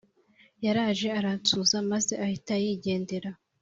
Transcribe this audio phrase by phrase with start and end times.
[0.65, 3.29] Yaraje aransuhuza maze ahita yigendera